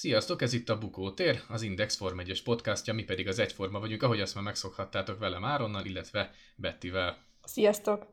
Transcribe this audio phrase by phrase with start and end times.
[0.00, 4.02] Sziasztok, ez itt a Bukótér, az Index Form 1 podcastja, mi pedig az Egyforma vagyunk,
[4.02, 7.18] ahogy azt már megszokhattátok velem Áronnal, illetve Bettivel.
[7.44, 8.06] Sziasztok!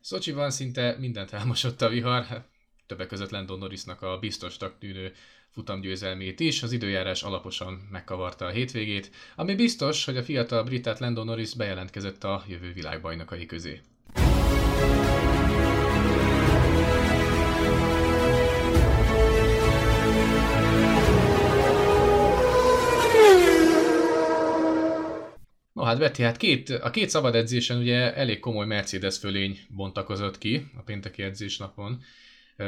[0.00, 2.24] Szocsiban szinte mindent elmosott a vihar,
[2.86, 5.12] többek között Landon Norrisnak a biztosnak tűnő
[5.50, 11.26] futamgyőzelmét is, az időjárás alaposan megkavarta a hétvégét, ami biztos, hogy a fiatal britát Landon
[11.26, 13.80] Norris bejelentkezett a jövő világbajnokai közé.
[25.84, 30.38] No hát Betty, hát két, a két szabad edzésen ugye elég komoly Mercedes fölény bontakozott
[30.38, 32.00] ki a pénteki edzésnapon.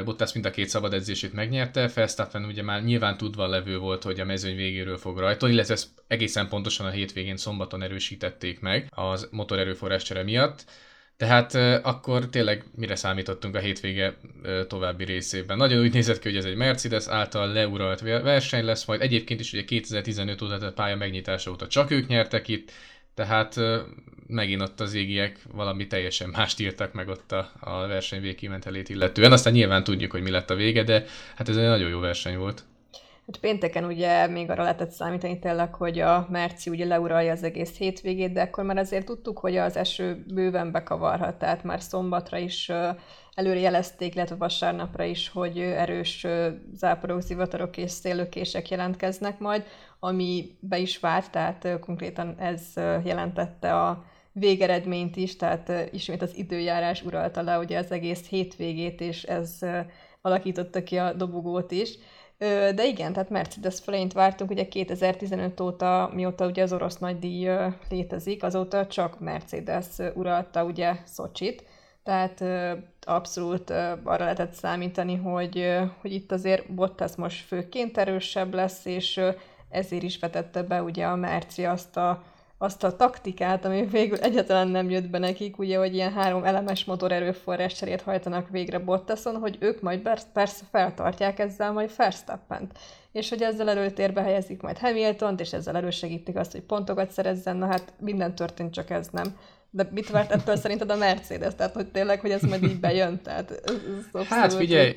[0.05, 4.19] Bottas mind a két szabad edzését megnyerte, Verstappen ugye már nyilván tudva levő volt, hogy
[4.19, 9.27] a mezőny végéről fog rajtolni, illetve ezt egészen pontosan a hétvégén szombaton erősítették meg az
[9.31, 10.65] motorerőforrás csere miatt.
[11.17, 14.17] Tehát akkor tényleg mire számítottunk a hétvége
[14.67, 15.57] további részében.
[15.57, 19.53] Nagyon úgy nézett ki, hogy ez egy Mercedes által leuralt verseny lesz, majd egyébként is
[19.53, 22.71] ugye 2015 óta a pálya megnyitása óta csak ők nyertek itt,
[23.17, 23.55] tehát
[24.27, 29.31] megint ott az égiek valami teljesen mást írtak meg ott a, a verseny végkimentelét illetően.
[29.31, 31.03] Aztán nyilván tudjuk, hogy mi lett a vége, de
[31.35, 32.63] hát ez egy nagyon jó verseny volt.
[33.27, 37.77] Hát pénteken ugye még arra lehetett számítani tényleg, hogy a Merci ugye leuralja az egész
[37.77, 42.71] hétvégét, de akkor már azért tudtuk, hogy az eső bőven bekavarhat, tehát már szombatra is
[43.37, 46.27] előre jelezték, illetve vasárnapra is, hogy erős
[46.73, 49.65] záporok, zivatarok és szélőkések jelentkeznek majd,
[49.99, 52.61] ami be is vált, tehát konkrétan ez
[53.03, 59.23] jelentette a végeredményt is, tehát ismét az időjárás uralta le ugye az egész hétvégét, és
[59.23, 59.59] ez
[60.21, 61.97] alakította ki a dobogót is.
[62.75, 67.49] De igen, tehát Mercedes felényt vártunk, ugye 2015 óta, mióta ugye az orosz nagydíj
[67.89, 71.63] létezik, azóta csak Mercedes uralta ugye Szocsit,
[72.07, 72.43] tehát
[73.01, 73.69] abszolút
[74.03, 79.21] arra lehetett számítani, hogy, hogy itt azért Bottas most főként erősebb lesz, és
[79.69, 82.23] ezért is vetette be ugye a Merci azt a,
[82.57, 86.85] azt a taktikát, ami végül egyáltalán nem jött be nekik, ugye, hogy ilyen három elemes
[86.85, 92.77] motorerőforrás cserét hajtanak végre Bottason, hogy ők majd persze feltartják ezzel majd Verstappent.
[93.11, 97.65] És hogy ezzel előtérbe helyezik majd Hamilton-t, és ezzel elősegítik azt, hogy pontokat szerezzen, na
[97.65, 99.35] hát minden történt, csak ez nem.
[99.69, 101.55] De mit várt ettől szerinted a Mercedes?
[101.55, 103.21] Tehát, hogy tényleg, hogy ez majd így bejön?
[103.21, 103.75] Tehát, ez,
[104.13, 104.95] ez hát figyelj,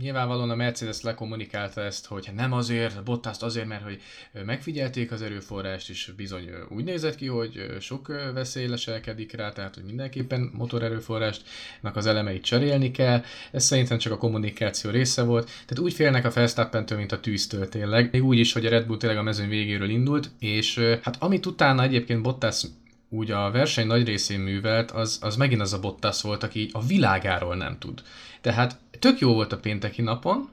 [0.00, 4.00] nyilvánvalóan a Mercedes lekommunikálta ezt, hogy nem azért, Bottaszt azért, mert hogy
[4.44, 9.84] megfigyelték az erőforrást, és bizony úgy nézett ki, hogy sok veszély leselkedik rá, tehát hogy
[9.84, 13.22] mindenképpen motorerőforrástnak az elemeit cserélni kell.
[13.52, 15.44] Ez szerintem csak a kommunikáció része volt.
[15.44, 18.08] Tehát úgy félnek a Verstappentől, mint a tűztől tényleg.
[18.12, 21.46] Még úgy is, hogy a Red Bull tényleg a mezőny végéről indult, és hát amit
[21.46, 22.64] utána egyébként Bottas
[23.08, 26.86] úgy a verseny nagy részén művelt, az, az megint az a Bottas volt, aki a
[26.86, 28.02] világáról nem tud.
[28.40, 30.48] Tehát tök jó volt a pénteki napon,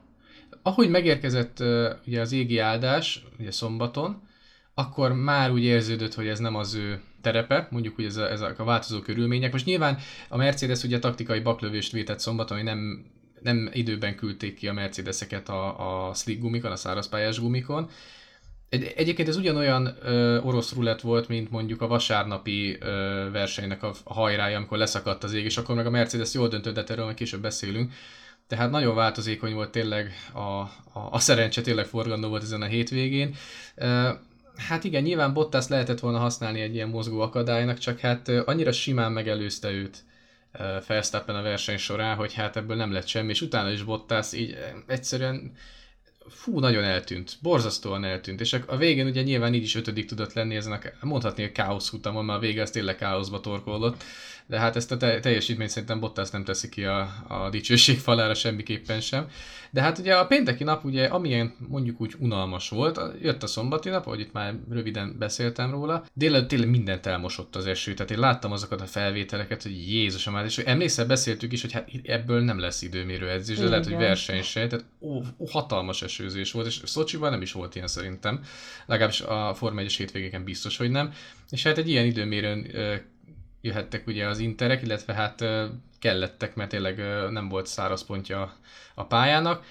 [0.62, 4.22] ahogy megérkezett uh, ugye az égi áldás, ugye szombaton,
[4.74, 8.40] akkor már úgy érződött, hogy ez nem az ő terepe, mondjuk ugye ez a, ez
[8.40, 9.52] a, a változó körülmények.
[9.52, 13.06] Most nyilván a Mercedes ugye taktikai baklövést vétett szombaton, hogy nem,
[13.40, 17.90] nem időben küldték ki a Mercedeseket a, a slick gumikon, a szárazpályás gumikon,
[18.68, 23.94] egy, egyébként ez ugyanolyan ö, orosz rulett volt, mint mondjuk a vasárnapi ö, versenynek a
[24.04, 27.16] hajrája, amikor leszakadt az ég, és akkor meg a Mercedes jól döntött, de erről majd
[27.16, 27.92] később beszélünk.
[28.46, 30.70] Tehát nagyon változékony volt tényleg a, a,
[31.10, 33.34] a szerencse, tényleg forgandó volt ezen a hétvégén.
[33.74, 34.08] Ö,
[34.56, 39.12] hát igen, nyilván Bottas lehetett volna használni egy ilyen mozgó akadálynak, csak hát annyira simán
[39.12, 40.04] megelőzte őt
[40.86, 44.56] Verstappen a verseny során, hogy hát ebből nem lett semmi, és utána is Bottas így
[44.86, 45.52] egyszerűen
[46.28, 50.56] fú, nagyon eltűnt, borzasztóan eltűnt, és a végén ugye nyilván így is ötödik tudott lenni
[50.56, 54.02] ezen a, mondhatni a káosz utamon, mert a vége az tényleg káoszba torkolott,
[54.46, 58.34] de hát ezt a te- teljesítményt szerintem Bottas nem teszi ki a, a dicsőség falára
[58.34, 59.28] semmiképpen sem.
[59.70, 63.88] De hát ugye a pénteki nap ugye, amilyen mondjuk úgy unalmas volt, jött a szombati
[63.88, 68.18] nap, ahogy itt már röviden beszéltem róla, délelőtt tényleg mindent elmosott az eső, tehát én
[68.18, 72.58] láttam azokat a felvételeket, hogy Jézusom, hát, és emlékszel, beszéltük is, hogy hát ebből nem
[72.58, 76.80] lesz időmérő edzés, de lehet, hogy verseny se, tehát ó, ó, hatalmas esőzés volt, és
[76.84, 78.44] Szocsiban nem is volt ilyen szerintem,
[78.86, 81.12] legalábbis a Forma 1 hétvégéken biztos, hogy nem,
[81.50, 82.66] és hát egy ilyen időmérőn
[83.60, 85.44] jöhettek ugye az interek, illetve hát
[85.98, 86.96] kellettek, mert tényleg
[87.30, 88.56] nem volt száraz pontja
[88.94, 89.64] a pályának.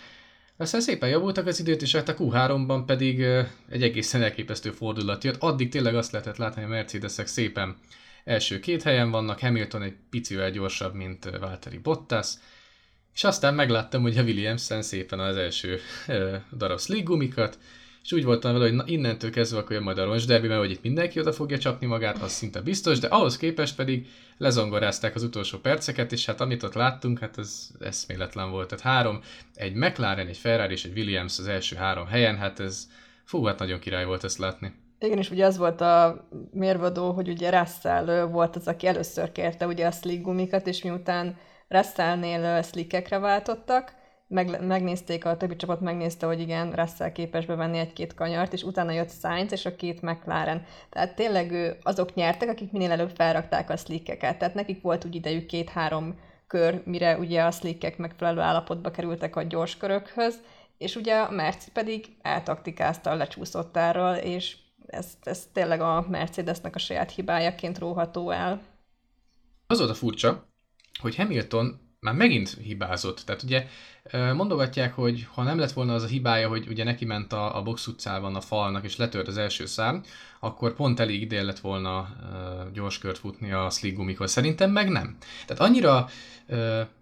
[0.58, 3.22] Aztán szépen javultak az időt, és hát a Q3-ban pedig
[3.70, 5.42] egy egészen elképesztő fordulat jött.
[5.42, 7.76] Addig tényleg azt lehetett látni, hogy a Mercedesek szépen
[8.24, 12.34] első két helyen vannak, Hamilton egy picivel gyorsabb, mint Valtteri Bottas,
[13.16, 15.80] és aztán megláttam, hogy a Williamson szépen az első
[16.58, 17.58] darab gumikat,
[18.04, 20.72] és úgy voltam vele, hogy na, innentől kezdve akkor jön majd a roncsderbi, mert hogy
[20.72, 24.08] itt mindenki oda fogja csapni magát, az szinte biztos, de ahhoz képest pedig
[24.38, 28.68] lezongorázták az utolsó perceket, és hát amit ott láttunk, hát ez eszméletlen volt.
[28.68, 29.22] Tehát három,
[29.54, 32.88] egy McLaren, egy Ferrari és egy Williams az első három helyen, hát ez
[33.24, 34.74] fú, hát nagyon király volt ezt látni.
[35.00, 39.68] Igen, és ugye az volt a mérvadó, hogy ugye Russell volt az, aki először kérte
[39.68, 41.38] ugye a slick gumikat, és miután
[41.76, 43.94] Russellnél slickekre váltottak,
[44.28, 48.92] meg, megnézték, a többi csapat megnézte, hogy igen, Russell képes bevenni egy-két kanyart, és utána
[48.92, 50.66] jött Sainz és a két McLaren.
[50.90, 54.38] Tehát tényleg azok nyertek, akik minél előbb felrakták a slickeket.
[54.38, 59.44] Tehát nekik volt úgy idejük két-három kör, mire ugye a slickek megfelelő állapotba kerültek a
[59.44, 60.42] gyors körökhöz,
[60.78, 64.58] és ugye a Merci pedig eltaktikázta a lecsúszottáról, és
[64.88, 68.62] ez, ez tényleg a Mercedesnek a saját hibájaként róható el.
[69.68, 70.55] Az volt a furcsa,
[71.00, 73.20] hogy Hamilton már megint hibázott.
[73.26, 73.68] Tehát ugye
[74.34, 77.62] mondogatják, hogy ha nem lett volna az a hibája, hogy ugye neki ment a, a
[77.62, 80.04] box utcában a falnak, és letört az első szám,
[80.40, 82.16] akkor pont elég idén lett volna
[82.74, 84.28] gyors kört futni a slick.
[84.28, 85.18] Szerintem meg nem.
[85.46, 86.10] Tehát annyira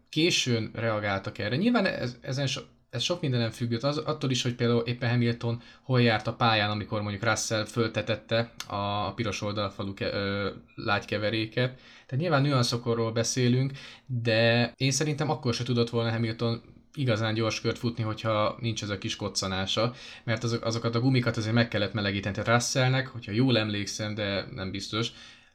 [0.10, 1.56] későn reagáltak erre.
[1.56, 5.62] Nyilván ez, ezen so, ez sok mindenem függött, az, attól is, hogy például éppen Hamilton
[5.81, 11.80] hol járt a pályán, amikor mondjuk Russell föltetette a, a piros oldalfalú ke, ö, lágykeveréket.
[12.13, 13.71] Tehát nyilván nüanszokról beszélünk,
[14.06, 16.62] de én szerintem akkor se tudott volna Hamilton
[16.94, 19.94] igazán gyors kört futni, hogyha nincs ez a kis koccanása,
[20.24, 22.36] mert azok, azokat a gumikat azért meg kellett melegíteni.
[22.36, 25.12] Tehát Russellnek, hogyha jól emlékszem, de nem biztos,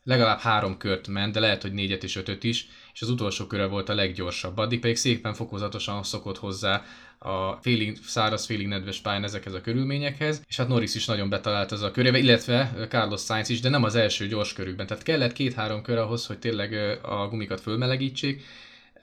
[0.08, 3.66] legalább három kört ment, de lehet, hogy négyet és ötöt is, és az utolsó köre
[3.66, 4.58] volt a leggyorsabb.
[4.58, 6.84] Addig pedig szépen fokozatosan szokott hozzá
[7.18, 11.72] a félig száraz, félig nedves pályán ezekhez a körülményekhez, és hát Norris is nagyon betalált
[11.72, 14.86] az a körébe, illetve Carlos Sainz is, de nem az első gyors körükben.
[14.86, 18.42] Tehát kellett két-három kör ahhoz, hogy tényleg a gumikat fölmelegítsék,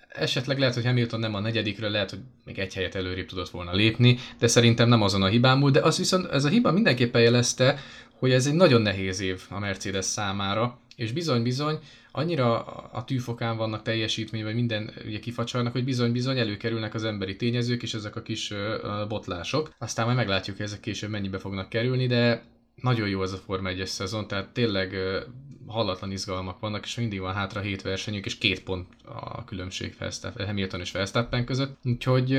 [0.10, 3.74] esetleg lehet, hogy Hamilton nem a negyedikről, lehet, hogy még egy helyet előrébb tudott volna
[3.74, 7.80] lépni, de szerintem nem azon a hibámul, de az viszont ez a hiba mindenképpen jelezte,
[8.20, 11.80] hogy ez egy nagyon nehéz év a Mercedes számára, és bizony-bizony
[12.12, 17.84] annyira a tűfokán vannak teljesítmény, vagy minden ugye kifacsarnak, hogy bizony-bizony előkerülnek az emberi tényezők,
[17.84, 18.54] és ezek a kis
[19.08, 19.74] botlások.
[19.78, 22.44] Aztán majd meglátjuk, hogy ezek később mennyibe fognak kerülni, de
[22.76, 24.96] nagyon jó ez a Forma 1-es szezon, tehát tényleg
[25.68, 29.96] hallatlan izgalmak vannak, és mindig van hátra hét versenyük, és két pont a különbség
[30.38, 31.78] Hamilton és Verstappen között.
[31.84, 32.30] Úgyhogy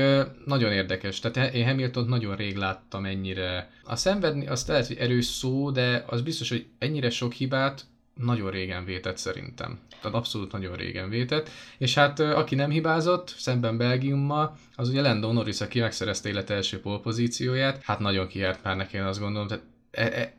[0.45, 1.19] nagyon érdekes.
[1.19, 3.71] Tehát én Hamilton nagyon rég láttam ennyire.
[3.83, 7.85] A szenvedni, azt lehet, hogy erős szó, de az biztos, hogy ennyire sok hibát
[8.17, 9.79] nagyon régen vétett szerintem.
[10.01, 11.49] Tehát abszolút nagyon régen vétett.
[11.77, 16.79] És hát aki nem hibázott, szemben Belgiummal, az ugye Lando Norris, aki megszerezte élet első
[16.79, 19.47] polpozícióját, hát nagyon kiárt már neki, én azt gondolom.
[19.47, 20.33] Tehát e, e,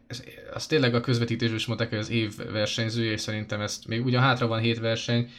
[0.55, 4.23] az tényleg a közvetítésben is mondták, hogy az év versenyzője, és szerintem ezt még ugyan
[4.23, 5.31] hátra van hét verseny,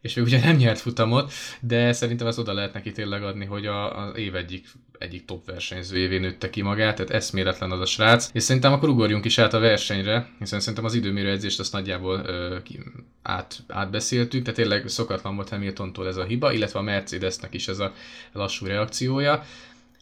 [0.00, 3.66] és ő ugye nem nyert futamot, de szerintem ezt oda lehet neki tényleg adni, hogy
[3.66, 4.66] a, az év egyik,
[4.98, 9.24] egyik top versenyzőjévé nőtte ki magát, tehát eszméletlen az a srác, és szerintem akkor ugorjunk
[9.24, 12.80] is át a versenyre, hiszen szerintem az időmérő edzést azt nagyjából ö, ki,
[13.22, 17.78] át, átbeszéltük, tehát tényleg szokatlan volt Hamiltontól ez a hiba, illetve a Mercedesnek is ez
[17.78, 17.92] a
[18.32, 19.42] lassú reakciója.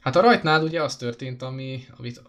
[0.01, 2.23] Hát a rajtnál ugye az történt, ami, amit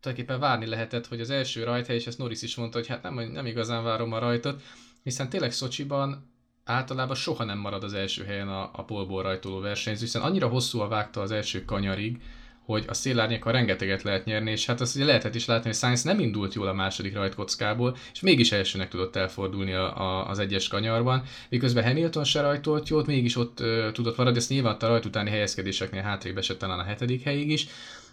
[0.00, 3.14] tulajdonképpen várni lehetett, hogy az első rajthely, és ezt Norris is mondta, hogy hát nem,
[3.14, 4.62] nem igazán várom a rajtot,
[5.02, 6.29] hiszen tényleg Szocsiban
[6.70, 10.80] általában soha nem marad az első helyen a, a polból rajtoló versenyző, hiszen annyira hosszú
[10.80, 12.20] a vágta az első kanyarig,
[12.64, 16.02] hogy a szélárnyékkal rengeteget lehet nyerni, és hát azt ugye lehetett is látni, hogy Sainz
[16.02, 20.68] nem indult jól a második rajtkockából, és mégis elsőnek tudott elfordulni a, a, az egyes
[20.68, 25.04] kanyarban, miközben Hamilton se rajtolt jót, mégis ott ö, tudott maradni, ezt nyilván a rajt
[25.04, 27.66] utáni helyezkedéseknél hátrébb esett talán a hetedik helyig is,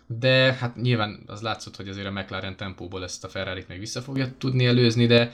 [0.07, 4.02] de hát nyilván az látszott, hogy azért a McLaren tempóból ezt a ferrari még vissza
[4.02, 5.31] fogja tudni előzni, de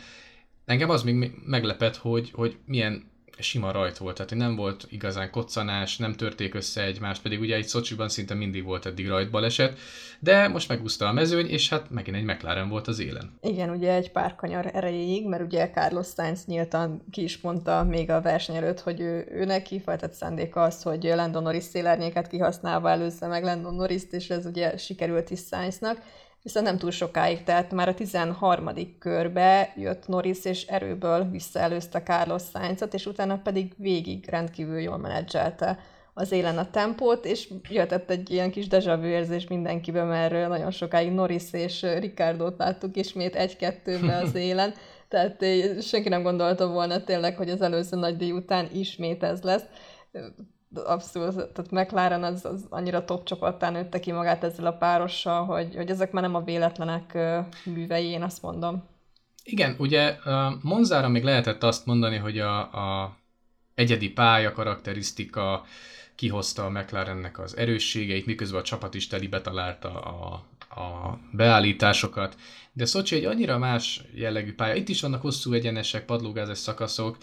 [0.66, 5.98] engem az még meglepett, hogy, hogy milyen sima rajt volt, tehát nem volt igazán koccanás,
[5.98, 9.80] nem törték össze egymást, pedig ugye egy Szocsiban szinte mindig volt eddig rajtbaleset,
[10.20, 13.38] de most megúszta a mezőny, és hát megint egy McLaren volt az élen.
[13.42, 18.10] Igen, ugye egy pár kanyar erejéig, mert ugye Carlos Sainz nyíltan ki is mondta még
[18.10, 22.90] a verseny előtt, hogy ő, ő neki fejtett szándéka az, hogy Lando Norris szélárnyéket kihasználva
[22.90, 26.02] előzze meg Lando Norris-t, és ez ugye sikerült is Sainznak
[26.44, 28.70] viszont nem túl sokáig, tehát már a 13.
[29.00, 35.80] körbe jött Norris, és erőből visszaelőzte Carlos Sainzot, és utána pedig végig rendkívül jól menedzselte
[36.14, 40.72] az élen a tempót, és jöhetett egy ilyen kis deja vu érzés mindenkibe, mert nagyon
[40.72, 44.74] sokáig Norris és Ricardo-t láttuk ismét egy-kettőbe az élen,
[45.08, 45.46] tehát
[45.82, 49.64] senki nem gondolta volna tényleg, hogy az előző nagy díj után ismét ez lesz
[50.74, 55.76] abszolút, tehát McLaren az, az annyira top csapattá nőtte ki magát ezzel a párossal, hogy,
[55.76, 57.18] hogy ezek már nem a véletlenek
[57.66, 58.84] művei, én azt mondom.
[59.44, 60.16] Igen, ugye
[60.62, 63.18] Monzára még lehetett azt mondani, hogy a, a
[63.76, 65.66] egyedi pálya karakterisztika
[66.16, 70.34] kihozta a McLarennek az erősségeit, miközben a csapat is telibe találta a,
[70.82, 72.36] a beállításokat,
[72.74, 74.76] de Szocsi egy annyira más jellegű pálya.
[74.76, 77.18] Itt is vannak hosszú egyenesek, padlógázes szakaszok,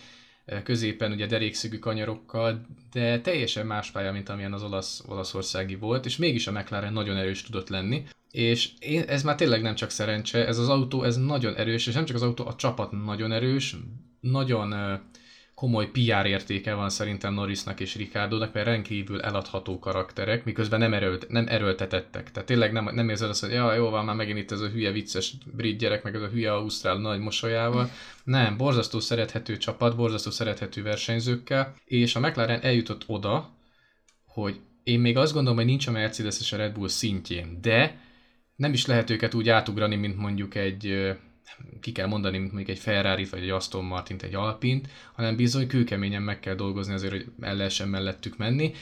[0.62, 6.16] középen ugye derékszögű kanyarokkal, de teljesen más pálya, mint amilyen az olasz, olaszországi volt, és
[6.16, 8.02] mégis a McLaren nagyon erős tudott lenni.
[8.30, 11.94] És én, ez már tényleg nem csak szerencse, ez az autó, ez nagyon erős, és
[11.94, 13.76] nem csak az autó, a csapat nagyon erős,
[14.20, 15.00] nagyon
[15.60, 21.28] komoly PR értéke van szerintem Norrisnak és Ricardónak, mert rendkívül eladható karakterek, miközben nem, erőlt,
[21.28, 22.30] nem erőltetettek.
[22.30, 24.68] Tehát tényleg nem, nem érzed azt, hogy ja, jó van, már megint itt ez a
[24.68, 27.90] hülye vicces brit gyerek, meg ez a hülye ausztrál nagy mosolyával.
[28.24, 33.50] Nem, borzasztó szerethető csapat, borzasztó szerethető versenyzőkkel, és a McLaren eljutott oda,
[34.26, 38.00] hogy én még azt gondolom, hogy nincs a Mercedes és a Red Bull szintjén, de
[38.56, 41.14] nem is lehet őket úgy átugrani, mint mondjuk egy
[41.80, 45.66] ki kell mondani, mint mondjuk egy ferrari vagy egy Aston martin egy Alpint, hanem bizony
[45.66, 48.72] kőkeményen meg kell dolgozni azért, hogy el lehessen mellettük menni,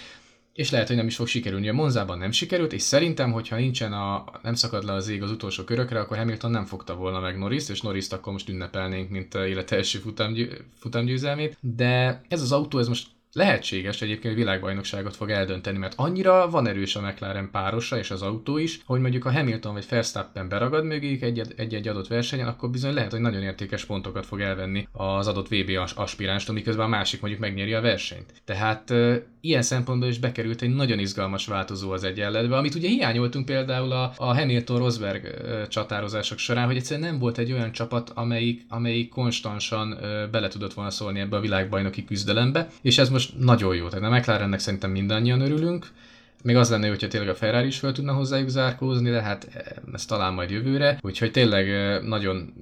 [0.58, 1.68] és lehet, hogy nem is fog sikerülni.
[1.68, 5.30] A Monzában nem sikerült, és szerintem, hogyha nincsen a, nem szakad le az ég az
[5.30, 9.34] utolsó körökre, akkor Hamilton nem fogta volna meg Norris, és Norris akkor most ünnepelnénk, mint
[9.34, 11.56] a élet első futamgy- futamgyőzelmét.
[11.60, 16.68] De ez az autó, ez most Lehetséges egyébként, hogy világbajnokságot fog eldönteni, mert annyira van
[16.68, 20.85] erős a McLaren párosa és az autó is, hogy mondjuk a Hamilton vagy Verstappen beragad
[20.85, 21.23] mögéjük
[21.56, 25.70] egy-egy adott versenyen, akkor bizony lehet, hogy nagyon értékes pontokat fog elvenni az adott VB
[25.94, 28.32] aspiránstól, miközben a másik mondjuk megnyeri a versenyt.
[28.44, 28.94] Tehát
[29.40, 34.12] ilyen szempontból is bekerült egy nagyon izgalmas változó az egyenletbe, amit ugye hiányoltunk például a,
[34.16, 35.35] a Hamilton-Rosberg
[35.68, 39.99] csatározások során, hogy egyszerűen nem volt egy olyan csapat, amelyik, amelyik konstansan
[40.30, 43.88] bele tudott volna szólni ebbe a világbajnoki küzdelembe, és ez most nagyon jó.
[43.88, 45.87] Tehát a McLarennek szerintem mindannyian örülünk,
[46.42, 49.48] még az lenne, hogyha tényleg a Ferrari is fel tudna hozzájuk zárkózni, de hát
[49.92, 50.98] ez talán majd jövőre.
[51.02, 51.66] Úgyhogy tényleg
[52.02, 52.52] nagyon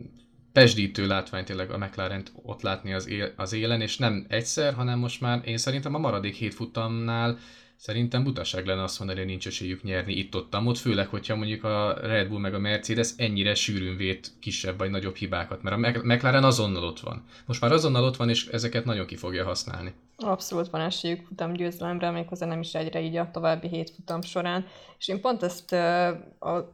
[0.52, 4.98] pesdítő látvány tényleg a mclaren ott látni az, él, az élen, és nem egyszer, hanem
[4.98, 7.38] most már én szerintem a maradék hét futamnál
[7.76, 11.92] Szerintem butaság lenne azt mondani, hogy nincs esélyük nyerni itt-ott, ott, főleg, hogyha mondjuk a
[12.00, 16.44] Red Bull meg a Mercedes ennyire sűrűn vét kisebb vagy nagyobb hibákat, mert a McLaren
[16.44, 17.24] azonnal ott van.
[17.46, 19.94] Most már azonnal ott van, és ezeket nagyon ki fogja használni.
[20.16, 24.66] Abszolút van esélyük futam győzelemre, méghozzá nem is egyre így a további hét futam során.
[24.98, 26.08] És én pont ezt uh,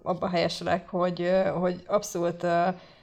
[0.02, 2.40] abba helyeselek, hogy, uh, hogy abszolút, uh,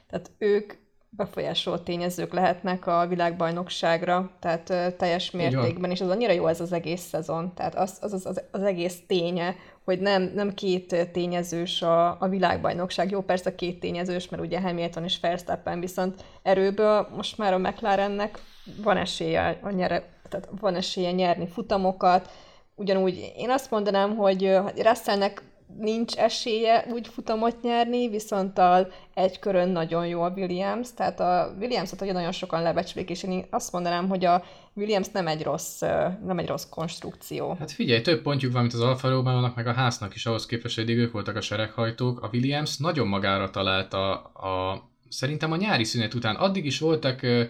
[0.07, 0.73] tehát ők
[1.09, 7.01] befolyásoló tényezők lehetnek a világbajnokságra, tehát teljes mértékben, és az annyira jó ez az egész
[7.01, 12.21] szezon, tehát az az, az, az, az egész ténye, hogy nem, nem két tényezős a,
[12.21, 13.11] a világbajnokság.
[13.11, 17.07] Jó, persze két tényezős, mert ugye Hamilton és Verstappen, viszont erőből.
[17.15, 18.39] Most már a McLarennek
[18.83, 22.29] van esélye, a nyere, tehát van esélye nyerni futamokat,
[22.75, 25.43] ugyanúgy én azt mondanám, hogy Russellnek
[25.77, 31.55] nincs esélye úgy futamot nyerni, viszont a egy körön nagyon jó a Williams, tehát a
[31.59, 35.79] Williams-ot ugye nagyon sokan lebecsülik, és én azt mondanám, hogy a Williams nem egy rossz,
[36.25, 37.55] nem egy rossz konstrukció.
[37.59, 40.75] Hát figyelj, több pontjuk van, mint az Alfa Romeo-nak, meg a háznak is ahhoz képest,
[40.75, 42.21] hogy ők voltak a sereghajtók.
[42.21, 46.35] A Williams nagyon magára találta a, szerintem a nyári szünet után.
[46.35, 47.43] Addig is voltak ö,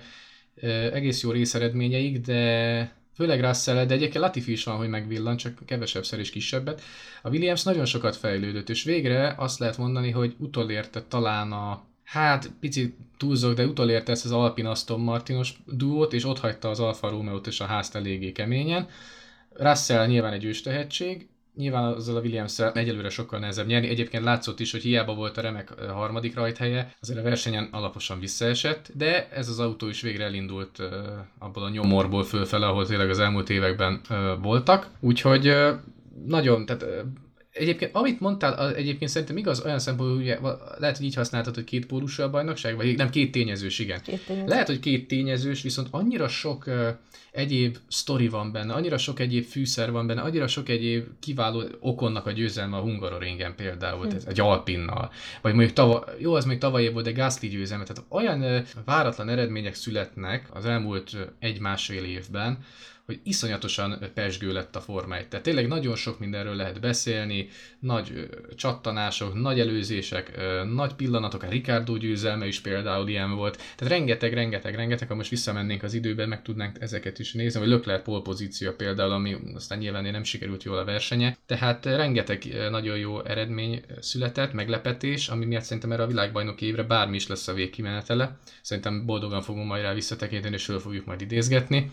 [0.55, 5.65] ö, egész jó részeredményeik, de főleg russell de egyébként Latifi is van, hogy megvillan, csak
[5.65, 6.81] kevesebbszer és kisebbet.
[7.21, 12.51] A Williams nagyon sokat fejlődött, és végre azt lehet mondani, hogy utolérte talán a hát
[12.59, 17.09] picit túlzok, de utolérte ezt az Alpin Aston Martinos duót, és ott hagyta az Alfa
[17.09, 18.87] Romeo-t és a házt eléggé keményen.
[19.49, 21.27] Russell nyilván egy ős tehetség,
[21.59, 23.87] Nyilván azzal a williams egyelőre sokkal nehezebb nyerni.
[23.87, 28.91] Egyébként látszott is, hogy hiába volt a remek harmadik rajthelye, azért a versenyen alaposan visszaesett,
[28.93, 30.81] de ez az autó is végre elindult
[31.39, 34.01] abból a nyomorból fölfele, ahol tényleg az elmúlt években
[34.41, 34.87] voltak.
[34.99, 35.55] Úgyhogy
[36.25, 36.85] nagyon, tehát
[37.59, 41.85] Egyébként, amit mondtál, egyébként szerintem igaz olyan szempontból, hogy lehet, hogy így használtad, hogy két
[41.85, 44.01] pólusú a bajnokság, vagy nem, két tényezős, igen.
[44.01, 44.49] Két tényezős.
[44.49, 46.87] Lehet, hogy két tényezős, viszont annyira sok uh,
[47.31, 52.25] egyéb sztori van benne, annyira sok egyéb fűszer van benne, annyira sok egyéb kiváló okonnak
[52.25, 54.15] a győzelme a Hungaroringen például, hm.
[54.27, 55.11] egy Alpinnal,
[55.41, 59.29] vagy mondjuk tavaly, jó, az még tavaly volt, de Gasly győzelme, tehát olyan uh, váratlan
[59.29, 62.57] eredmények születnek az elmúlt egy-másfél évben,
[63.09, 65.27] hogy iszonyatosan pesgő lett a Forma 1.
[65.27, 67.49] Tehát tényleg nagyon sok mindenről lehet beszélni,
[67.79, 70.39] nagy csattanások, nagy előzések,
[70.73, 73.55] nagy pillanatok, a Ricardo győzelme is például ilyen volt.
[73.55, 77.69] Tehát rengeteg, rengeteg, rengeteg, ha most visszamennénk az időben, meg tudnánk ezeket is nézni, vagy
[77.69, 81.37] Lökler pole pozíció például, ami aztán nyilván nem sikerült jól a versenye.
[81.45, 87.15] Tehát rengeteg nagyon jó eredmény született, meglepetés, ami miatt szerintem erre a világbajnoki évre bármi
[87.15, 88.37] is lesz a végkimenetele.
[88.61, 91.91] Szerintem boldogan fogunk majd rá visszatekinteni, és föl fogjuk majd idézgetni.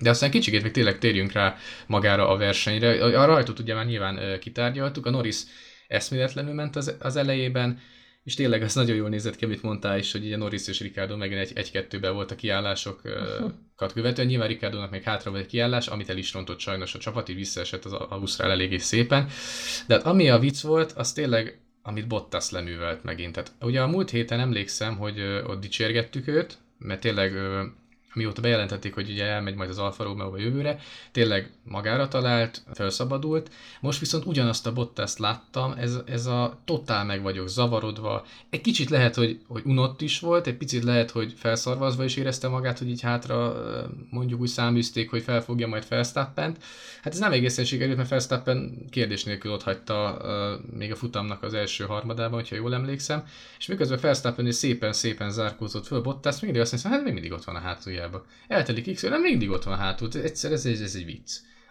[0.00, 3.18] De aztán kicsikét még tényleg térjünk rá magára a versenyre.
[3.20, 5.42] A rajtot ugye már nyilván kitárgyaltuk, a Norris
[5.86, 7.80] eszméletlenül ment az, az elejében,
[8.24, 11.16] és tényleg az nagyon jól nézett ki, amit mondtál is, hogy ugye Norris és Ricardo
[11.16, 14.26] megint egy, egy-kettőben volt a kiállásokat követően.
[14.28, 17.36] Nyilván Ricardo-nak még hátra volt egy kiállás, amit el is rontott sajnos a csapat, így
[17.36, 19.28] visszaesett az Ausztrál eléggé szépen.
[19.86, 23.32] De hát ami a vicc volt, az tényleg amit Bottas leművelt megint.
[23.32, 27.32] Tehát ugye a múlt héten emlékszem, hogy ott dicsérgettük őt, mert tényleg
[28.18, 30.78] mióta bejelentették, hogy ugye elmegy majd az Alfa Romeo jövőre,
[31.12, 33.50] tényleg magára talált, felszabadult.
[33.80, 38.26] Most viszont ugyanazt a Bottaszt láttam, ez, ez a totál meg vagyok zavarodva.
[38.50, 42.48] Egy kicsit lehet, hogy, hogy unott is volt, egy picit lehet, hogy felszarvazva is érezte
[42.48, 43.56] magát, hogy így hátra
[44.10, 46.58] mondjuk úgy száműzték, hogy felfogja majd Felstappent.
[47.02, 50.20] Hát ez nem egészen sikerült, mert Felstappen kérdés nélkül ott hagyta
[50.76, 53.24] még a futamnak az első harmadában, hogyha jól emlékszem,
[53.58, 57.44] és miközben Felstappen is szépen-szépen zárkózott föl, Bottas mindig azt mondja, hát még mindig ott
[57.44, 58.07] van a hátuljában.
[58.48, 61.30] Eltelik x nem mindig ott van hátul, egyszer ez, ez, ez egy vicc.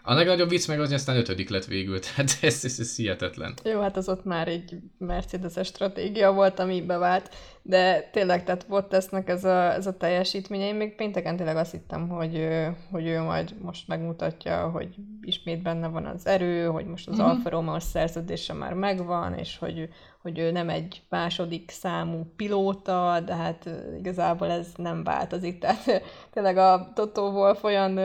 [0.09, 3.53] A legnagyobb vicc meg az, hogy aztán ötödik lett végül, tehát ez, ez, ez hihetetlen.
[3.63, 7.35] Jó, hát az ott már egy Mercedes-es stratégia volt, ami bevált,
[7.67, 12.09] de tényleg, tehát Bottasnak ez a, ez a teljesítménye, én még pénteken tényleg azt hittem,
[12.09, 12.47] hogy,
[12.91, 17.29] hogy ő majd most megmutatja, hogy ismét benne van az erő, hogy most az uh-huh.
[17.29, 19.89] Alfa Romeo szerződése már megvan, és hogy,
[20.21, 25.59] hogy ő nem egy második számú pilóta, de hát igazából ez nem változik.
[25.59, 26.01] Tehát
[26.33, 27.99] tényleg a Toto Wolff olyan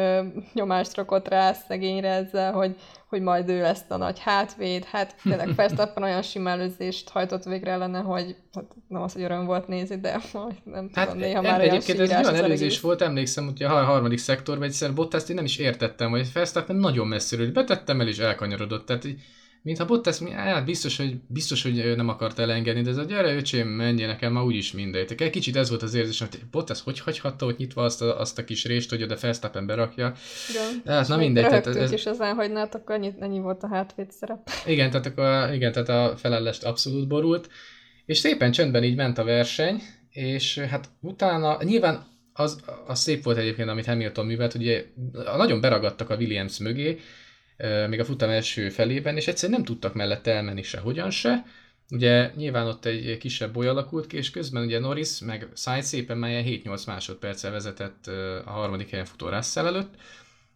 [0.54, 2.76] nyomást rakott rá szegényre ezzel, hogy,
[3.12, 4.84] hogy majd ő lesz a nagy hátvéd.
[4.84, 9.44] Hát tényleg Verstappen olyan sima előzést hajtott végre ellene, hogy hát nem az, hogy öröm
[9.44, 10.20] volt nézni, de
[10.64, 14.66] nem hát tudom, néha már Egyébként ez olyan előzés volt, emlékszem, hogy a harmadik szektorban
[14.68, 18.86] egyszer Bottaszt én nem is értettem, hogy Verstappen nagyon messziről, betettem el és elkanyarodott.
[18.86, 19.20] Tehát így
[19.62, 23.68] mintha Bottas, hát biztos, hogy, biztos, hogy nem akart elengedni, de ez a gyere öcsém,
[23.68, 25.14] menjél nekem már úgyis mindegy.
[25.18, 28.38] Egy kicsit ez volt az érzés, hogy Bottas hogy hagyhatta ott nyitva azt a, azt
[28.38, 30.14] a kis rést, hogy oda Verstappen berakja.
[30.50, 30.94] Igen.
[30.96, 31.44] Hát, na mindegy.
[31.44, 31.92] Tehát ez...
[31.92, 34.50] is ezen, hogy hát akkor ennyi, ennyi volt a hátvéd szerep.
[34.66, 37.48] Igen, tehát, akkor, igen, tehát a felelést abszolút borult.
[38.04, 43.36] És szépen csöndben így ment a verseny, és hát utána nyilván az, az szép volt
[43.36, 44.84] egyébként, amit Hamilton művelt, ugye
[45.36, 46.98] nagyon beragadtak a Williams mögé,
[47.88, 51.44] még a futam első felében, és egyszerűen nem tudtak mellette elmenni se hogyan se.
[51.90, 56.18] Ugye nyilván ott egy kisebb boly alakult ki, és közben ugye Norris meg Sainz szépen
[56.18, 58.06] melyen 7-8 másodperccel vezetett
[58.44, 59.94] a harmadik helyen futó Russell előtt,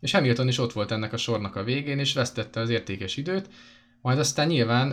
[0.01, 3.49] és Hamilton is ott volt ennek a sornak a végén, és vesztette az értékes időt,
[4.01, 4.93] majd aztán nyilván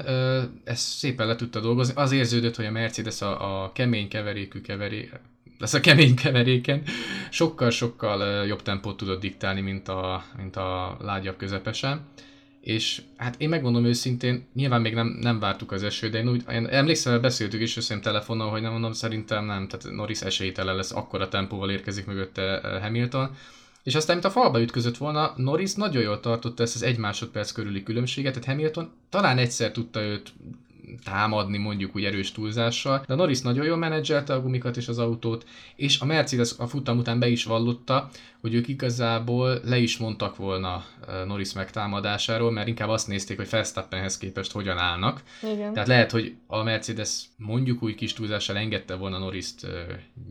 [0.63, 1.93] ezt szépen le tudta dolgozni.
[1.95, 5.09] Az érződött, hogy a Mercedes a, a kemény keverékű keveré,
[5.63, 6.83] lesz a kemény keveréken,
[7.29, 12.01] sokkal-sokkal jobb tempót tudott diktálni, mint a, mint a lágyabb közepesen.
[12.61, 16.43] És hát én megmondom őszintén, nyilván még nem, nem vártuk az esőt, de én úgy,
[16.51, 20.91] én emlékszem, beszéltük is összem telefonon, hogy nem mondom, szerintem nem, tehát Norris esélytelen lesz,
[20.91, 23.35] akkora tempóval érkezik mögötte Hamilton.
[23.83, 27.51] És aztán, mint a falba ütközött volna, Norris nagyon jól tartotta ezt az egy másodperc
[27.51, 30.33] körüli különbséget, tehát Hamilton talán egyszer tudta őt
[31.03, 35.45] támadni mondjuk úgy erős túlzással, de Norris nagyon jól menedzselte a gumikat és az autót,
[35.75, 38.09] és a Mercedes a futam után be is vallotta,
[38.43, 40.85] hogy ők igazából le is mondtak volna
[41.25, 45.21] Norris megtámadásáról, mert inkább azt nézték, hogy Verstappenhez képest hogyan állnak.
[45.53, 45.73] Igen.
[45.73, 49.67] Tehát lehet, hogy a Mercedes mondjuk úgy kis túlzással engedte volna Norris-t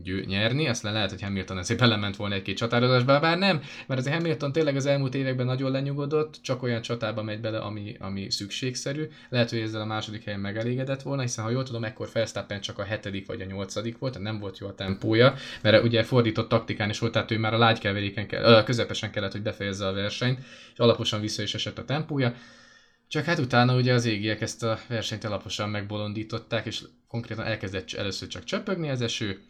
[0.03, 4.09] győ- nyerni, aztán lehet, hogy Hamilton ezért belement volna egy-két csatározásba, bár nem, mert az
[4.09, 9.07] Hamilton tényleg az elmúlt években nagyon lenyugodott, csak olyan csatába megy bele, ami, ami szükségszerű.
[9.29, 12.79] Lehet, hogy ezzel a második helyen megelégedett volna, hiszen ha jól tudom, ekkor Verstappen csak
[12.79, 16.89] a hetedik vagy a nyolcadik volt, nem volt jó a tempója, mert ugye fordított taktikán
[16.89, 17.57] is volt, tehát ő már a
[18.03, 20.39] lágykeveréken kell, közepesen kellett, hogy befejezze a versenyt,
[20.73, 22.35] és alaposan vissza is esett a tempója.
[23.07, 28.27] Csak hát utána ugye az égiek ezt a versenyt alaposan megbolondították, és konkrétan elkezdett először
[28.27, 29.41] csak csöpögni az eső,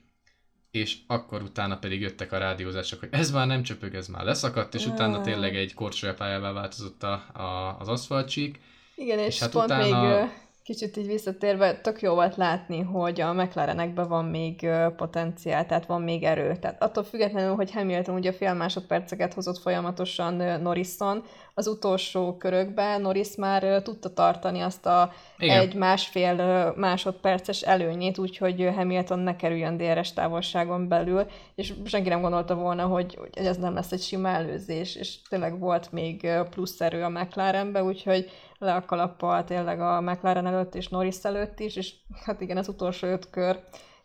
[0.72, 4.76] és akkor utána pedig jöttek a rádiózások, hogy ez már nem csöpög, ez már leszakadt,
[4.76, 8.60] és utána tényleg egy korcsolyapályává változott a, a, az aszfaltcsík.
[8.96, 10.20] Igen, és, és hát pont utána...
[10.20, 10.30] még
[10.63, 16.02] Kicsit így visszatérve, tök jó volt látni, hogy a McLarenekben van még potenciál, tehát van
[16.02, 16.56] még erő.
[16.56, 21.23] Tehát attól függetlenül, hogy Hamilton ugye fél másodperceket hozott folyamatosan Norrison,
[21.54, 25.60] az utolsó körökben Norris már tudta tartani azt a Igen.
[25.60, 32.56] egy másfél másodperces előnyét, úgyhogy Hamilton ne kerüljön DRS távolságon belül, és senki nem gondolta
[32.56, 37.04] volna, hogy, hogy ez nem lesz egy sima előzés, és tényleg volt még plusz erő
[37.04, 38.30] a McLarenbe, úgyhogy
[38.63, 41.93] le a kalappal tényleg a McLaren előtt és Norris előtt is, és
[42.26, 43.60] hát igen, az utolsó öt kör,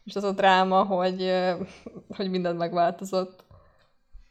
[0.05, 1.33] és az a dráma, hogy,
[2.17, 3.45] hogy minden megváltozott.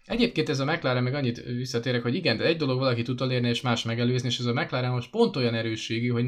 [0.05, 3.47] Egyébként ez a McLaren meg annyit visszatérek, hogy igen, de egy dolog valaki tud elérni
[3.47, 6.25] és más megelőzni, és ez a McLaren most pont olyan erősségű, hogy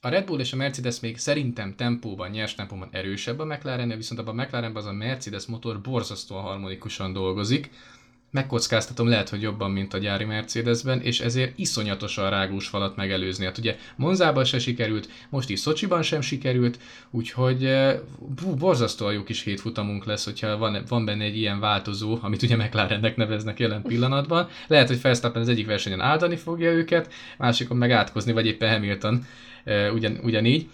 [0.00, 4.20] a Red Bull és a Mercedes még szerintem tempóban, nyers tempóban erősebb a McLaren, viszont
[4.20, 7.70] abban a McLarenben az a Mercedes motor borzasztóan harmonikusan dolgozik,
[8.34, 13.44] megkockáztatom lehet, hogy jobban, mint a gyári Mercedesben, és ezért iszonyatosan rágós falat megelőzni.
[13.44, 16.78] Hát ugye Monzában se sikerült, most is Szocsiban sem sikerült,
[17.10, 17.98] úgyhogy eh,
[18.42, 22.56] bú, borzasztóan jó kis hétfutamunk lesz, hogyha van, van benne egy ilyen változó, amit ugye
[22.56, 24.48] McLarennek neveznek jelen pillanatban.
[24.66, 29.26] Lehet, hogy Verstappen az egyik versenyen áldani fogja őket, másikon meg átkozni, vagy éppen Hamilton
[29.92, 30.68] ugyan, ugyanígy.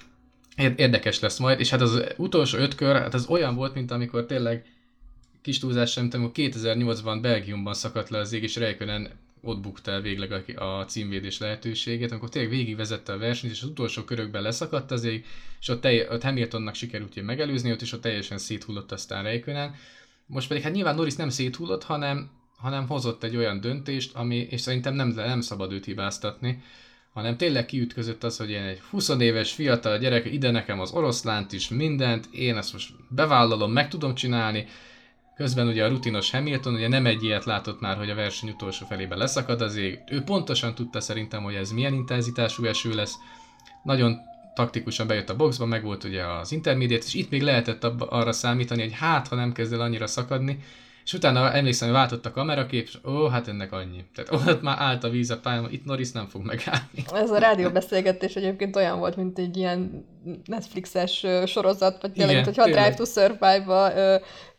[0.77, 4.27] Érdekes lesz majd, és hát az utolsó öt kör, hát az olyan volt, mint amikor
[4.27, 4.64] tényleg
[5.42, 9.11] kis túlzás sem, amikor 2008-ban Belgiumban szakadt le az ég, és Räikkönen
[9.42, 13.68] ott bukta el végleg a, a címvédés lehetőségét, amikor tényleg végigvezette a versenyt, és az
[13.68, 15.24] utolsó körökben leszakadt az ég,
[15.61, 19.74] és ott, telj, ott Hamiltonnak sikerült megelőzni, ott és ott teljesen széthullott aztán Räikkönen.
[20.26, 24.61] Most pedig hát nyilván Norris nem széthullott, hanem, hanem hozott egy olyan döntést, ami, és
[24.61, 26.62] szerintem nem, nem szabad őt hibáztatni,
[27.12, 31.53] hanem tényleg kiütközött az, hogy én egy 20 éves fiatal gyerek, ide nekem az oroszlánt
[31.53, 34.66] is, mindent, én ezt most bevállalom, meg tudom csinálni,
[35.40, 38.87] Közben ugye a rutinos Hamilton ugye nem egy ilyet látott már, hogy a verseny utolsó
[38.87, 39.98] felében leszakad az ég.
[40.11, 43.14] Ő pontosan tudta szerintem, hogy ez milyen intenzitású eső lesz.
[43.83, 44.16] Nagyon
[44.55, 48.83] taktikusan bejött a boxba, meg volt ugye az intermediate, és itt még lehetett arra számítani,
[48.83, 50.59] hogy hát, ha nem kezd el annyira szakadni,
[51.11, 54.05] és utána emlékszem, hogy váltott a kamerakép, és ó, hát ennek annyi.
[54.14, 57.05] Tehát ott már állt a víz a pályán, itt Norris nem fog megállni.
[57.12, 60.07] Ez a rádióbeszélgetés egyébként olyan volt, mint egy ilyen
[60.44, 63.92] Netflixes sorozat, vagy tényleg, hogyha a Drive to Survive-ba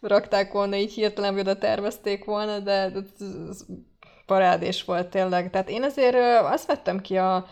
[0.01, 2.99] rakták volna, így hirtelen oda tervezték volna, de, de
[3.49, 3.65] ez
[4.25, 5.49] parádés volt tényleg.
[5.49, 7.45] Tehát én azért azt vettem ki a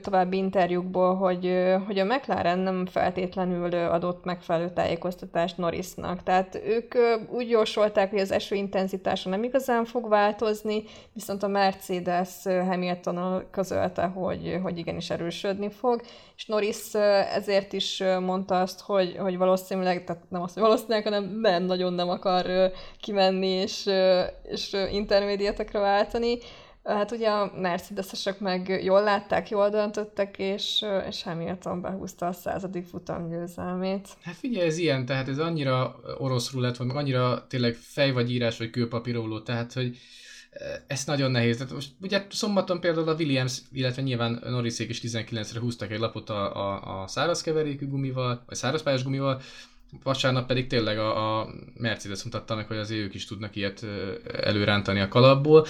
[0.00, 1.54] további interjúkból, hogy,
[1.86, 6.22] hogy a McLaren nem feltétlenül adott megfelelő tájékoztatást Norrisnak.
[6.22, 6.94] Tehát ők
[7.30, 14.02] úgy jósolták, hogy az eső intenzitása nem igazán fog változni, viszont a Mercedes Hamilton közölte,
[14.02, 16.00] hogy, hogy igenis erősödni fog,
[16.36, 16.94] és Norris
[17.34, 21.92] ezért is mondta azt, hogy, hogy valószínűleg, tehát nem azt, hogy valószínűleg, hanem nem nagyon
[21.92, 22.46] nem akar
[23.00, 23.90] kimenni és,
[24.42, 26.38] és intermédiátekre váltani,
[26.88, 32.86] Hát ugye a Mercedesesek meg jól látták, jól döntöttek, és, és Hamilton behúzta a századik
[32.86, 34.08] futam győzelmét.
[34.22, 38.58] Hát figyelj, ez ilyen, tehát ez annyira orosz rulett, vagy annyira tényleg fej vagy írás,
[38.58, 39.98] vagy kőpapíróló, tehát hogy
[40.86, 41.56] ez nagyon nehéz.
[41.56, 46.30] Tehát most ugye szombaton például a Williams, illetve nyilván Norrisék is 19-re húztak egy lapot
[46.30, 49.40] a, a, a szárazkeverékű gumival, vagy szárazpályás gumival,
[50.02, 53.86] vasárnap pedig tényleg a, a Mercedes mutatta meg, hogy az ők is tudnak ilyet
[54.42, 55.66] előrántani a kalapból.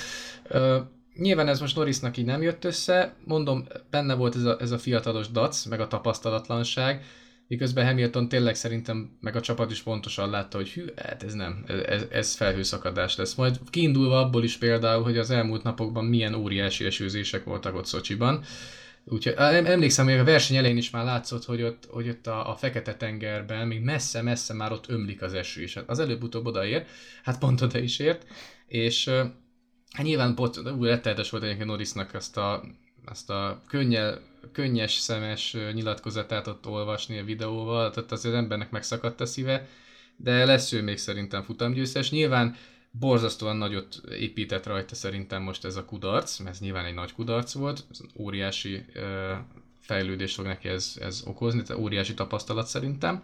[1.19, 4.79] Nyilván ez most Norrisnak így nem jött össze, mondom, benne volt ez a, ez a
[4.79, 7.05] fiatalos dac, meg a tapasztalatlanság,
[7.49, 11.65] miközben Hamilton tényleg szerintem, meg a csapat is pontosan látta, hogy hű, hát ez nem,
[11.87, 13.35] ez, ez felhőszakadás lesz.
[13.35, 18.45] Majd kiindulva abból is például, hogy az elmúlt napokban milyen óriási esőzések voltak ott Szocsiban,
[19.11, 22.55] Úgyhogy emlékszem, hogy a verseny elején is már látszott, hogy ott, hogy ott a, a
[22.55, 26.87] Fekete-tengerben még messze-messze már ott ömlik az eső, és hát az előbb-utóbb odaér,
[27.23, 28.27] hát pont oda is ért,
[28.67, 29.11] és
[29.93, 32.65] Hát nyilván pot, úgy rettenetes volt egyébként Norrisnak azt a,
[33.05, 34.21] azt a könnyel,
[34.53, 39.69] könnyes szemes nyilatkozatát ott olvasni a videóval, tehát az embernek megszakadt a szíve,
[40.17, 42.11] de lesz ő még szerintem futamgyőztes.
[42.11, 42.57] Nyilván
[42.91, 47.53] borzasztóan nagyot épített rajta szerintem most ez a kudarc, mert ez nyilván egy nagy kudarc
[47.53, 48.85] volt, ez óriási
[49.81, 53.23] fejlődést fog neki ez, ez okozni, tehát óriási tapasztalat szerintem.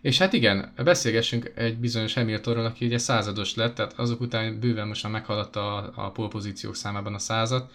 [0.00, 4.88] És hát igen, beszélgessünk egy bizonyos Hamiltonról, aki ugye százados lett, tehát azok után bőven
[4.88, 7.72] most már meghaladta a, a polpozíciók számában a százat,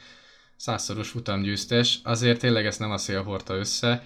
[0.55, 4.03] százszoros futamgyőztes, azért tényleg ezt nem a szél hordta össze.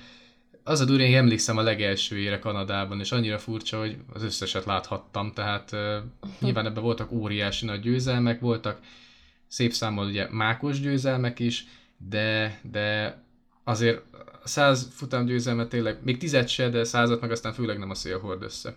[0.63, 4.65] Az a durva, én emlékszem a legelső ére Kanadában, és annyira furcsa, hogy az összeset
[4.65, 5.95] láthattam, tehát uh,
[6.41, 8.79] nyilván ebben voltak óriási nagy győzelmek, voltak
[9.47, 11.65] szép számmal ugye mákos győzelmek is,
[11.97, 13.17] de, de
[13.63, 14.01] azért
[14.49, 18.19] száz futam győzelmet tényleg, még tizet se, de százat meg aztán főleg nem a szél
[18.19, 18.75] hord össze.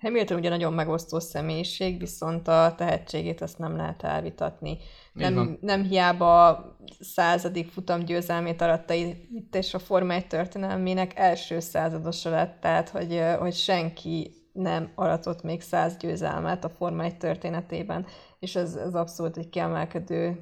[0.00, 4.78] Hamilton ugye nagyon megosztó személyiség, viszont a tehetségét azt nem lehet elvitatni.
[5.12, 6.64] Nem, nem hiába
[7.00, 13.22] századik futam győzelmét aratta itt, és a Forma 1 történelmének első századosa lett, tehát hogy,
[13.38, 18.06] hogy senki nem aratott még száz győzelmet a Forma 1 történetében,
[18.38, 20.40] és ez, ez abszolút egy kiemelkedő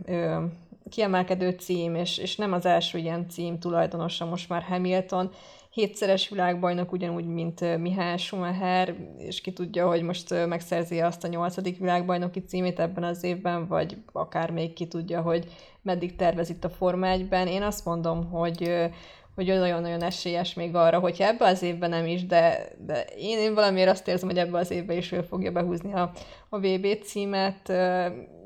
[0.90, 5.30] kiemelkedő cím, és, és nem az első ilyen cím tulajdonosa most már Hamilton,
[5.70, 11.78] hétszeres világbajnok, ugyanúgy, mint Mihály Schumacher, és ki tudja, hogy most megszerzi azt a nyolcadik
[11.78, 15.46] világbajnoki címét ebben az évben, vagy akár még ki tudja, hogy
[15.82, 17.46] meddig tervez itt a Forma 1-ben.
[17.46, 18.90] Én azt mondom, hogy
[19.36, 23.54] hogy nagyon-nagyon esélyes még arra, hogyha ebbe az évben nem is, de, de én, én
[23.54, 26.12] valamiért azt érzem, hogy ebbe az évben is ő fogja behúzni a,
[26.48, 27.72] a VB címet.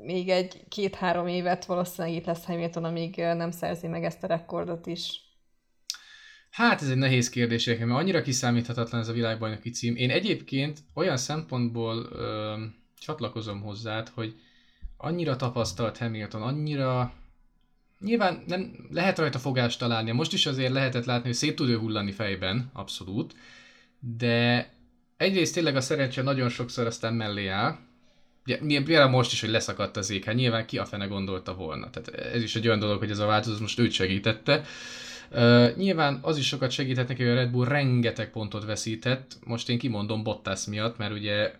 [0.01, 4.87] Még egy két-három évet valószínűleg itt lesz Hamilton, amíg nem szerzi meg ezt a rekordot
[4.87, 5.21] is.
[6.49, 9.95] Hát ez egy nehéz kérdés, mert annyira kiszámíthatatlan ez a világbajnoki cím.
[9.95, 12.53] Én egyébként olyan szempontból ö,
[12.99, 14.35] csatlakozom hozzád, hogy
[14.97, 17.13] annyira tapasztalt Hamilton, annyira
[18.01, 20.11] Nyilván nem lehet rajta fogást találni.
[20.11, 23.35] Most is azért lehetett látni, hogy szét tud ő hullani fejben, abszolút.
[23.99, 24.69] De
[25.17, 27.77] egyrészt tényleg a szerencse nagyon sokszor aztán mellé áll.
[28.45, 31.89] Ugye, például most is, hogy leszakadt az ég, hát nyilván ki a fene gondolta volna.
[31.89, 34.63] Tehát ez is egy olyan dolog, hogy ez a változás most őt segítette.
[35.31, 39.37] Uh, nyilván az is sokat segített neki, hogy a Red Bull rengeteg pontot veszített.
[39.45, 41.53] Most én kimondom Bottas miatt, mert ugye,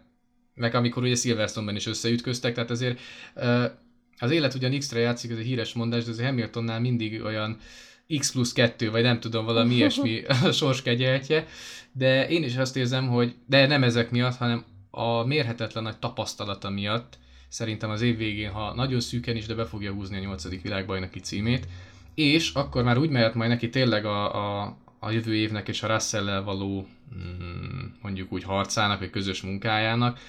[0.55, 2.99] meg amikor ugye Silverstone-ben is összeütköztek, tehát azért
[3.35, 3.65] uh,
[4.19, 7.57] az élet ugyan X-re játszik, ez egy híres mondás, de azért Hamiltonnál mindig olyan
[8.19, 11.47] X plusz 2, vagy nem tudom, valami ilyesmi a sors kegyeltje,
[11.91, 16.69] de én is azt érzem, hogy, de nem ezek miatt, hanem a mérhetetlen nagy tapasztalata
[16.69, 17.17] miatt,
[17.49, 21.19] szerintem az év végén, ha nagyon szűken is, de be fogja húzni a nyolcadik világbajnoki
[21.19, 21.67] címét,
[22.15, 25.87] és akkor már úgy mehet majd neki tényleg a, a, a jövő évnek és a
[25.87, 30.19] russell való mm, mondjuk úgy harcának, vagy közös munkájának,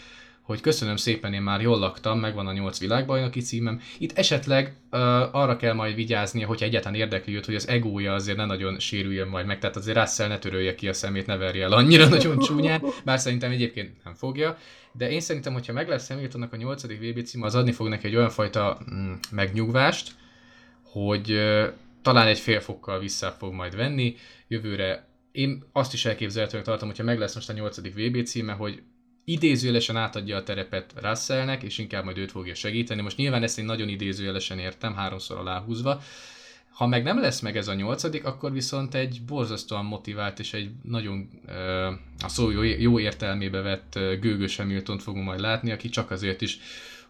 [0.42, 3.80] hogy köszönöm szépen, én már jól laktam, megvan a nyolc világbajnoki címem.
[3.98, 5.00] Itt esetleg uh,
[5.34, 9.28] arra kell majd vigyáznia, hogy egyáltalán érdekli őt, hogy az egója azért ne nagyon sérüljön
[9.28, 12.38] majd meg, tehát azért Russell ne törölje ki a szemét, ne verje el annyira nagyon
[12.38, 14.56] csúnyán, bár szerintem egyébként nem fogja.
[14.92, 18.06] De én szerintem, hogyha meg lesz Hamiltonnak a nyolcadik VB cím, az adni fog neki
[18.06, 20.12] egy olyan fajta mm, megnyugvást,
[20.82, 21.64] hogy uh,
[22.02, 24.14] talán egy fél fokkal vissza fog majd venni.
[24.48, 28.82] Jövőre én azt is elképzelhetően tartom, hogyha meg lesz most a nyolcadik VB címe, hogy
[29.24, 33.02] idézőjelesen átadja a terepet Russellnek, és inkább majd őt fogja segíteni.
[33.02, 36.02] Most nyilván ezt én nagyon idézőjelesen értem, háromszor aláhúzva.
[36.72, 40.70] Ha meg nem lesz meg ez a nyolcadik, akkor viszont egy borzasztóan motivált és egy
[40.82, 41.28] nagyon
[42.18, 46.58] a szó jó, jó értelmébe vett gőgös Hamilton fogunk majd látni, aki csak azért is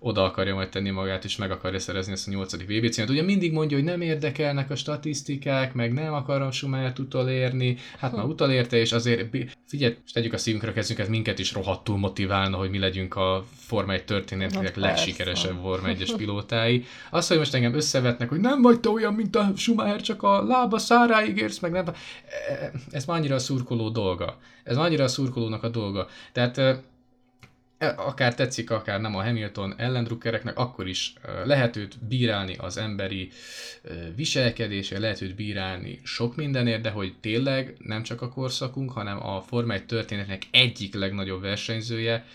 [0.03, 3.11] oda akarja majd tenni magát, és meg akarja szerezni ezt a nyolcadik VB címet.
[3.11, 8.25] Ugye mindig mondja, hogy nem érdekelnek a statisztikák, meg nem akarom Schumacher utolérni, hát már
[8.25, 9.37] utolérte, és azért
[9.67, 13.45] figyelj, és tegyük a szívünkre a kezünket, minket is rohadtul motiválna, hogy mi legyünk a
[13.57, 16.85] Forma 1 történetének legsikeresebb Forma 1-es pilótái.
[17.11, 20.43] Az, hogy most engem összevetnek, hogy nem vagy te olyan, mint a Schumacher, csak a
[20.45, 21.85] lába száráig érsz, meg nem.
[22.91, 24.39] Ez már annyira a szurkoló dolga.
[24.65, 26.09] Ez már annyira a szurkolónak a dolga.
[26.33, 26.83] Tehát E,
[27.97, 31.13] akár tetszik, akár nem a Hamilton ellendrukkereknek, akkor is
[31.45, 33.31] lehet őt bírálni az emberi
[34.15, 39.41] viselkedése, lehet őt bírálni sok mindenért, de hogy tényleg nem csak a korszakunk, hanem a
[39.41, 42.27] Forma 1 történetnek egyik legnagyobb versenyzője,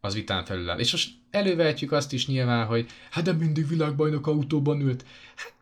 [0.00, 0.78] az vitán felül áll.
[0.78, 5.04] És most elővehetjük azt is nyilván, hogy hát de mindig világbajnok autóban ült.
[5.36, 5.54] Hát,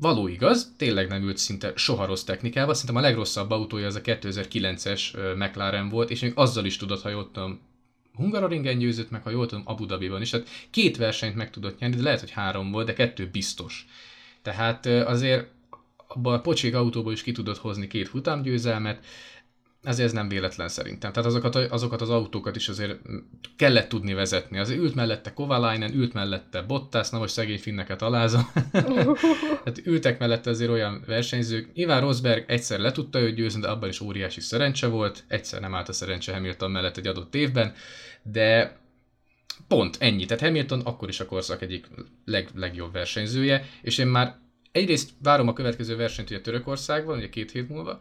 [0.00, 4.00] való igaz, tényleg nem ült szinte soha rossz technikával, szerintem a legrosszabb autója az a
[4.00, 7.10] 2009-es McLaren volt, és még azzal is tudod, ha
[8.18, 10.30] Hungaroringen győzött meg, ha jól tudom, Abu Dhabiban is.
[10.30, 13.86] Tehát két versenyt meg tudott nyerni, de lehet, hogy három volt, de kettő biztos.
[14.42, 15.46] Tehát azért
[16.06, 19.04] abban a pocsék autóból is ki tudott hozni két futamgyőzelmet,
[19.88, 21.12] ezért ez nem véletlen szerintem.
[21.12, 22.98] Tehát azokat, azokat az autókat is azért
[23.56, 24.58] kellett tudni vezetni.
[24.58, 28.50] Az ült mellette Kovalainen, ült mellette Bottas, na most szegény finneket alázom.
[28.70, 31.70] Tehát ültek mellette azért olyan versenyzők.
[31.72, 35.24] Iván Rosberg egyszer le tudta őt győzni, de abban is óriási szerencse volt.
[35.28, 37.74] Egyszer nem állt a szerencse Hamilton mellett egy adott évben,
[38.22, 38.78] de
[39.68, 40.24] pont ennyi.
[40.24, 41.88] Tehát Hamilton akkor is a korszak egyik
[42.24, 44.36] leg, legjobb versenyzője, és én már
[44.72, 48.00] egyrészt várom a következő versenyt ugye Törökországban, ugye két hét múlva,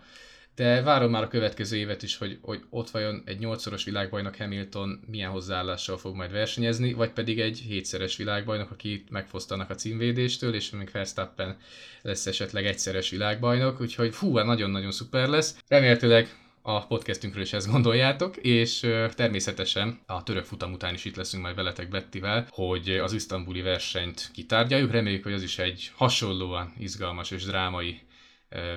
[0.58, 5.00] de várom már a következő évet is, hogy, hogy ott vajon egy nyolcszoros világbajnok Hamilton
[5.08, 10.70] milyen hozzáállással fog majd versenyezni, vagy pedig egy hétszeres világbajnok, aki megfosztanak a címvédéstől, és
[10.70, 11.58] még Verstappen
[12.02, 15.58] lesz esetleg egyszeres világbajnok, úgyhogy fú, hát nagyon-nagyon szuper lesz.
[15.68, 18.80] Remélhetőleg a podcastünkről is ezt gondoljátok, és
[19.16, 24.30] természetesen a török futam után is itt leszünk majd veletek Bettivel, hogy az isztambuli versenyt
[24.34, 24.92] kitárgyaljuk.
[24.92, 28.00] Reméljük, hogy az is egy hasonlóan izgalmas és drámai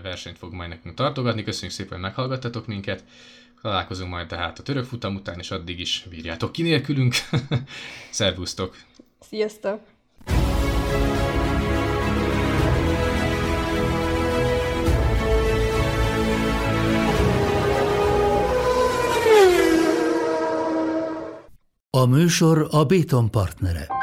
[0.02, 1.42] versenyt fog majd nekünk tartogatni.
[1.42, 3.04] Köszönjük szépen, hogy meghallgattatok minket.
[3.62, 7.14] Találkozunk majd tehát a török futam után, és addig is bírjátok ki nélkülünk.
[8.10, 8.76] Szervusztok!
[9.20, 9.80] Sziasztok!
[21.90, 23.99] A műsor a Béton partnere.